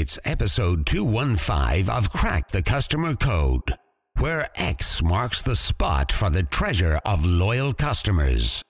It's 0.00 0.18
episode 0.24 0.86
215 0.86 1.90
of 1.90 2.10
Crack 2.10 2.48
the 2.48 2.62
Customer 2.62 3.14
Code, 3.14 3.74
where 4.18 4.48
X 4.54 5.02
marks 5.02 5.42
the 5.42 5.54
spot 5.54 6.10
for 6.10 6.30
the 6.30 6.42
treasure 6.42 6.98
of 7.04 7.26
loyal 7.26 7.74
customers. 7.74 8.62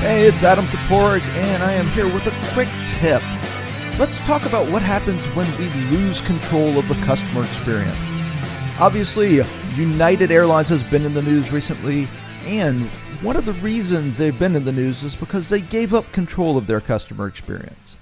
Hey, 0.00 0.26
it's 0.26 0.42
Adam 0.42 0.66
Toporek, 0.66 1.22
and 1.22 1.62
I 1.62 1.70
am 1.74 1.86
here 1.90 2.12
with 2.12 2.26
a 2.26 2.32
quick 2.52 2.68
tip. 2.98 3.22
Let's 3.96 4.18
talk 4.18 4.44
about 4.44 4.68
what 4.72 4.82
happens 4.82 5.24
when 5.36 5.46
we 5.56 5.68
lose 5.96 6.20
control 6.20 6.76
of 6.76 6.88
the 6.88 6.96
customer 7.06 7.42
experience. 7.42 8.10
Obviously, 8.80 9.40
United 9.76 10.32
Airlines 10.32 10.70
has 10.70 10.82
been 10.82 11.06
in 11.06 11.14
the 11.14 11.22
news 11.22 11.52
recently, 11.52 12.08
and 12.44 12.88
one 13.22 13.36
of 13.36 13.46
the 13.46 13.54
reasons 13.54 14.18
they've 14.18 14.36
been 14.36 14.56
in 14.56 14.64
the 14.64 14.72
news 14.72 15.04
is 15.04 15.14
because 15.14 15.48
they 15.48 15.60
gave 15.60 15.94
up 15.94 16.10
control 16.10 16.58
of 16.58 16.66
their 16.66 16.80
customer 16.80 17.28
experience. 17.28 17.96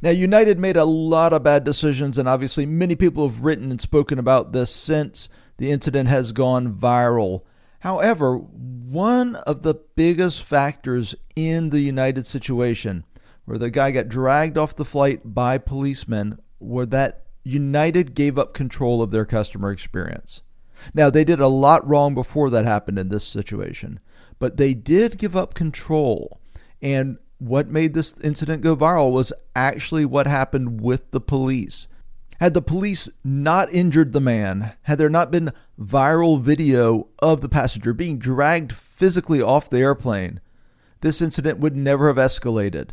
Now, 0.00 0.10
United 0.10 0.58
made 0.58 0.76
a 0.76 0.84
lot 0.84 1.32
of 1.32 1.42
bad 1.42 1.64
decisions, 1.64 2.18
and 2.18 2.28
obviously, 2.28 2.66
many 2.66 2.94
people 2.94 3.28
have 3.28 3.42
written 3.42 3.70
and 3.70 3.80
spoken 3.80 4.18
about 4.18 4.52
this 4.52 4.70
since 4.70 5.28
the 5.56 5.70
incident 5.70 6.08
has 6.08 6.32
gone 6.32 6.74
viral. 6.74 7.42
However, 7.80 8.36
one 8.36 9.36
of 9.36 9.62
the 9.62 9.74
biggest 9.96 10.42
factors 10.42 11.14
in 11.34 11.70
the 11.70 11.80
United 11.80 12.26
situation, 12.26 13.04
where 13.44 13.58
the 13.58 13.70
guy 13.70 13.90
got 13.90 14.08
dragged 14.08 14.56
off 14.56 14.76
the 14.76 14.84
flight 14.84 15.20
by 15.24 15.58
policemen, 15.58 16.38
were 16.60 16.86
that 16.86 17.24
United 17.42 18.14
gave 18.14 18.38
up 18.38 18.54
control 18.54 19.02
of 19.02 19.10
their 19.10 19.24
customer 19.24 19.72
experience. 19.72 20.42
Now, 20.94 21.10
they 21.10 21.24
did 21.24 21.40
a 21.40 21.48
lot 21.48 21.86
wrong 21.88 22.14
before 22.14 22.50
that 22.50 22.64
happened 22.64 22.98
in 22.98 23.08
this 23.08 23.24
situation, 23.24 23.98
but 24.38 24.58
they 24.58 24.74
did 24.74 25.18
give 25.18 25.34
up 25.34 25.54
control. 25.54 26.40
And 26.80 27.18
what 27.38 27.68
made 27.68 27.94
this 27.94 28.18
incident 28.20 28.62
go 28.62 28.76
viral 28.76 29.12
was 29.12 29.32
actually 29.54 30.04
what 30.04 30.26
happened 30.26 30.80
with 30.80 31.10
the 31.10 31.20
police. 31.20 31.88
Had 32.40 32.54
the 32.54 32.62
police 32.62 33.08
not 33.24 33.72
injured 33.72 34.12
the 34.12 34.20
man, 34.20 34.72
had 34.82 34.98
there 34.98 35.08
not 35.08 35.30
been 35.30 35.50
viral 35.80 36.40
video 36.40 37.08
of 37.18 37.40
the 37.40 37.48
passenger 37.48 37.92
being 37.92 38.18
dragged 38.18 38.72
physically 38.72 39.42
off 39.42 39.70
the 39.70 39.78
airplane, 39.78 40.40
this 41.00 41.20
incident 41.20 41.58
would 41.58 41.76
never 41.76 42.08
have 42.08 42.16
escalated. 42.16 42.90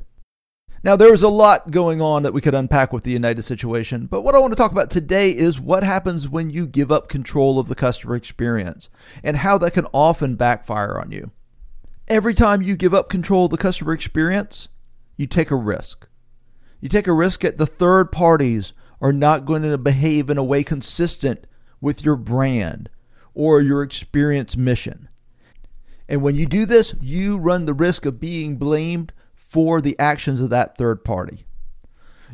Now, 0.83 0.95
there 0.95 1.13
is 1.13 1.23
a 1.23 1.29
lot 1.29 1.71
going 1.71 1.99
on 1.99 2.21
that 2.21 2.33
we 2.33 2.41
could 2.41 2.53
unpack 2.53 2.93
with 2.93 3.03
the 3.03 3.11
United 3.11 3.41
situation, 3.41 4.05
but 4.05 4.21
what 4.21 4.35
I 4.35 4.39
want 4.39 4.53
to 4.53 4.57
talk 4.57 4.71
about 4.71 4.91
today 4.91 5.31
is 5.31 5.59
what 5.59 5.83
happens 5.83 6.29
when 6.29 6.51
you 6.51 6.67
give 6.67 6.91
up 6.91 7.09
control 7.09 7.57
of 7.57 7.67
the 7.67 7.73
customer 7.73 8.15
experience 8.15 8.89
and 9.23 9.37
how 9.37 9.57
that 9.57 9.73
can 9.73 9.87
often 9.93 10.35
backfire 10.35 10.99
on 10.99 11.11
you. 11.11 11.31
Every 12.07 12.35
time 12.35 12.61
you 12.61 12.75
give 12.75 12.93
up 12.93 13.09
control 13.09 13.45
of 13.45 13.51
the 13.51 13.57
customer 13.57 13.91
experience, 13.91 14.69
you 15.17 15.25
take 15.25 15.49
a 15.49 15.55
risk. 15.55 16.07
You 16.79 16.87
take 16.87 17.07
a 17.07 17.13
risk 17.13 17.41
that 17.41 17.57
the 17.57 17.65
third 17.65 18.11
parties 18.11 18.73
are 19.01 19.13
not 19.13 19.45
going 19.45 19.63
to 19.63 19.77
behave 19.77 20.29
in 20.29 20.37
a 20.37 20.43
way 20.43 20.63
consistent 20.63 21.47
with 21.81 22.05
your 22.05 22.15
brand 22.15 22.89
or 23.33 23.59
your 23.59 23.81
experience 23.81 24.55
mission. 24.55 25.09
And 26.07 26.21
when 26.21 26.35
you 26.35 26.45
do 26.45 26.67
this, 26.67 26.93
you 27.01 27.37
run 27.37 27.65
the 27.65 27.73
risk 27.73 28.05
of 28.05 28.19
being 28.19 28.57
blamed 28.57 29.11
for 29.33 29.81
the 29.81 29.97
actions 29.97 30.41
of 30.41 30.51
that 30.51 30.77
third 30.77 31.03
party. 31.03 31.45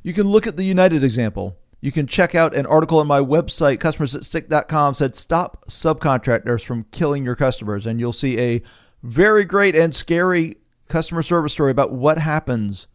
You 0.04 0.14
can 0.14 0.28
look 0.28 0.48
at 0.48 0.58
the 0.58 0.66
United 0.66 1.02
example. 1.02 1.58
You 1.80 1.94
can 1.94 2.08
check 2.08 2.36
out 2.36 2.54
an 2.54 2.66
article 2.66 3.00
on 3.00 3.08
my 3.08 3.20
website, 3.20 3.78
customersthatstick.com, 3.78 4.96
said 4.96 5.16
stop 5.16 5.66
subcontractors 5.66 6.64
from 6.64 6.86
killing 6.92 7.24
your 7.24 7.36
customers. 7.36 7.86
And 7.86 8.00
you'll 8.00 8.12
see 8.12 8.38
a 8.38 8.62
very 9.04 9.46
great 9.46 9.76
and 9.76 9.96
scary 9.96 10.58
customer 10.90 11.22
service 11.22 11.54
story 11.54 11.72
about 11.72 11.92
what 11.92 12.18
happens 12.18 12.88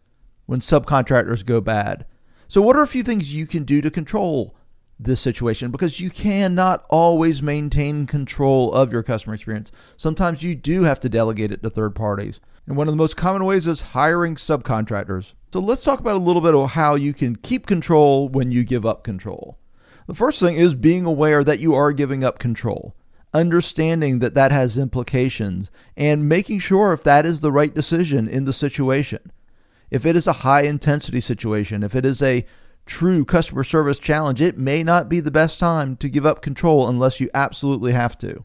when 0.46 0.60
subcontractors 0.60 1.44
go 1.44 1.60
bad. 1.60 2.06
So, 2.48 2.62
what 2.62 2.76
are 2.76 2.82
a 2.82 2.86
few 2.86 3.02
things 3.02 3.34
you 3.34 3.46
can 3.46 3.64
do 3.64 3.80
to 3.80 3.90
control 3.90 4.54
this 4.98 5.20
situation? 5.20 5.70
Because 5.70 5.98
you 5.98 6.10
cannot 6.10 6.84
always 6.88 7.42
maintain 7.42 8.06
control 8.06 8.72
of 8.72 8.92
your 8.92 9.02
customer 9.02 9.34
experience. 9.34 9.72
Sometimes 9.96 10.42
you 10.42 10.54
do 10.54 10.84
have 10.84 11.00
to 11.00 11.08
delegate 11.08 11.50
it 11.50 11.62
to 11.62 11.70
third 11.70 11.96
parties. 11.96 12.38
And 12.66 12.76
one 12.76 12.88
of 12.88 12.92
the 12.92 12.98
most 12.98 13.16
common 13.16 13.44
ways 13.44 13.66
is 13.66 13.80
hiring 13.80 14.36
subcontractors. 14.36 15.34
So, 15.52 15.58
let's 15.58 15.82
talk 15.82 15.98
about 15.98 16.16
a 16.16 16.20
little 16.20 16.42
bit 16.42 16.54
of 16.54 16.72
how 16.72 16.94
you 16.94 17.12
can 17.12 17.34
keep 17.34 17.66
control 17.66 18.28
when 18.28 18.52
you 18.52 18.62
give 18.62 18.86
up 18.86 19.02
control. 19.02 19.58
The 20.06 20.14
first 20.14 20.38
thing 20.38 20.56
is 20.56 20.76
being 20.76 21.04
aware 21.04 21.42
that 21.42 21.58
you 21.58 21.74
are 21.74 21.92
giving 21.92 22.22
up 22.22 22.38
control 22.38 22.94
understanding 23.36 24.20
that 24.20 24.34
that 24.34 24.50
has 24.50 24.78
implications 24.78 25.70
and 25.94 26.26
making 26.26 26.58
sure 26.58 26.94
if 26.94 27.02
that 27.04 27.26
is 27.26 27.40
the 27.40 27.52
right 27.52 27.74
decision 27.74 28.26
in 28.26 28.44
the 28.44 28.52
situation. 28.52 29.30
If 29.90 30.06
it 30.06 30.16
is 30.16 30.26
a 30.26 30.40
high 30.44 30.62
intensity 30.62 31.20
situation, 31.20 31.82
if 31.82 31.94
it 31.94 32.06
is 32.06 32.22
a 32.22 32.46
true 32.86 33.26
customer 33.26 33.62
service 33.62 33.98
challenge, 33.98 34.40
it 34.40 34.56
may 34.56 34.82
not 34.82 35.10
be 35.10 35.20
the 35.20 35.30
best 35.30 35.60
time 35.60 35.96
to 35.96 36.08
give 36.08 36.24
up 36.24 36.40
control 36.40 36.88
unless 36.88 37.20
you 37.20 37.28
absolutely 37.34 37.92
have 37.92 38.16
to. 38.18 38.44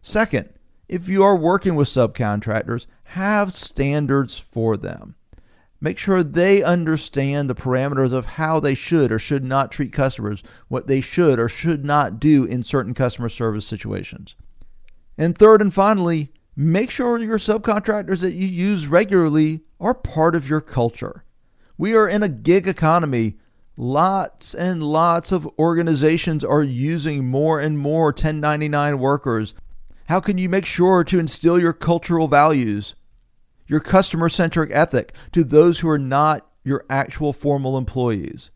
Second, 0.00 0.48
if 0.88 1.08
you 1.08 1.24
are 1.24 1.36
working 1.36 1.74
with 1.74 1.88
subcontractors, 1.88 2.86
have 3.04 3.52
standards 3.52 4.38
for 4.38 4.76
them. 4.76 5.16
Make 5.84 5.98
sure 5.98 6.22
they 6.22 6.62
understand 6.62 7.50
the 7.50 7.54
parameters 7.54 8.10
of 8.10 8.24
how 8.24 8.58
they 8.58 8.74
should 8.74 9.12
or 9.12 9.18
should 9.18 9.44
not 9.44 9.70
treat 9.70 9.92
customers, 9.92 10.42
what 10.68 10.86
they 10.86 11.02
should 11.02 11.38
or 11.38 11.46
should 11.46 11.84
not 11.84 12.18
do 12.18 12.42
in 12.46 12.62
certain 12.62 12.94
customer 12.94 13.28
service 13.28 13.66
situations. 13.66 14.34
And 15.18 15.36
third 15.36 15.60
and 15.60 15.74
finally, 15.74 16.32
make 16.56 16.88
sure 16.88 17.18
your 17.18 17.36
subcontractors 17.36 18.20
that 18.20 18.32
you 18.32 18.46
use 18.46 18.86
regularly 18.86 19.60
are 19.78 19.92
part 19.92 20.34
of 20.34 20.48
your 20.48 20.62
culture. 20.62 21.22
We 21.76 21.94
are 21.94 22.08
in 22.08 22.22
a 22.22 22.30
gig 22.30 22.66
economy. 22.66 23.34
Lots 23.76 24.54
and 24.54 24.82
lots 24.82 25.32
of 25.32 25.46
organizations 25.58 26.42
are 26.42 26.62
using 26.62 27.26
more 27.26 27.60
and 27.60 27.76
more 27.76 28.06
1099 28.06 28.98
workers. 28.98 29.54
How 30.08 30.20
can 30.20 30.38
you 30.38 30.48
make 30.48 30.64
sure 30.64 31.04
to 31.04 31.18
instill 31.18 31.60
your 31.60 31.74
cultural 31.74 32.26
values? 32.26 32.94
Your 33.66 33.80
customer 33.80 34.28
centric 34.28 34.70
ethic 34.72 35.14
to 35.32 35.44
those 35.44 35.80
who 35.80 35.88
are 35.88 35.98
not 35.98 36.46
your 36.64 36.84
actual 36.88 37.32
formal 37.32 37.76
employees. 37.76 38.50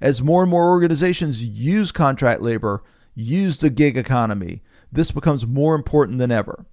As 0.00 0.22
more 0.22 0.42
and 0.42 0.50
more 0.50 0.70
organizations 0.70 1.44
use 1.44 1.92
contract 1.92 2.42
labor, 2.42 2.82
use 3.14 3.58
the 3.58 3.70
gig 3.70 3.96
economy, 3.96 4.62
this 4.90 5.10
becomes 5.10 5.46
more 5.46 5.74
important 5.74 6.18
than 6.18 6.30
ever. 6.30 6.66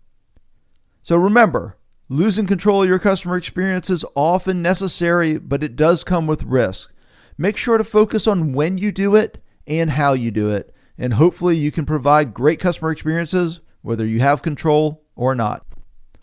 So 1.01 1.15
remember, 1.15 1.77
losing 2.09 2.45
control 2.45 2.83
of 2.83 2.89
your 2.89 2.99
customer 2.99 3.37
experience 3.37 3.89
is 3.89 4.05
often 4.15 4.61
necessary, 4.61 5.37
but 5.39 5.63
it 5.63 5.75
does 5.75 6.03
come 6.03 6.27
with 6.27 6.43
risk. 6.43 6.93
Make 7.37 7.57
sure 7.57 7.77
to 7.77 7.83
focus 7.83 8.27
on 8.27 8.53
when 8.53 8.77
you 8.77 8.91
do 8.91 9.15
it 9.15 9.39
and 9.65 9.91
how 9.91 10.13
you 10.13 10.29
do 10.29 10.51
it, 10.51 10.75
and 10.97 11.13
hopefully 11.13 11.55
you 11.55 11.71
can 11.71 11.85
provide 11.85 12.33
great 12.33 12.59
customer 12.59 12.91
experiences 12.91 13.61
whether 13.81 14.05
you 14.05 14.19
have 14.19 14.41
control 14.41 15.03
or 15.15 15.33
not. 15.33 15.65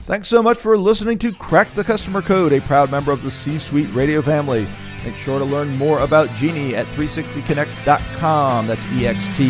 Thanks 0.01 0.29
so 0.29 0.43
much 0.43 0.57
for 0.57 0.77
listening 0.79 1.19
to 1.19 1.33
Crack 1.33 1.75
the 1.75 1.85
Customer 1.85 2.23
Code, 2.23 2.53
a 2.53 2.61
proud 2.63 2.91
member 2.91 3.13
of 3.13 3.23
the 3.23 3.31
C 3.31 3.59
Suite 3.59 3.93
radio 3.93 4.23
family. 4.23 4.67
Make 5.05 5.17
sure 5.17 5.39
to 5.39 5.45
learn 5.45 5.77
more 5.77 6.01
about 6.01 6.35
Genie 6.35 6.75
at 6.75 6.87
360connext.com, 6.89 8.67
that's 8.67 8.87
EXT, 8.87 9.49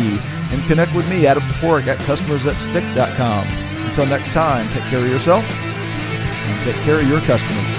and 0.51 0.63
connect 0.65 0.93
with 0.93 1.09
me, 1.09 1.25
Adam 1.25 1.43
Toporek, 1.43 1.87
at 1.87 1.99
customersthatstick.com. 1.99 3.47
Until 3.87 4.05
next 4.07 4.29
time, 4.29 4.71
take 4.73 4.83
care 4.83 4.99
of 4.99 5.07
yourself 5.07 5.45
and 5.45 6.63
take 6.63 6.75
care 6.83 6.99
of 6.99 7.07
your 7.07 7.21
customers. 7.21 7.78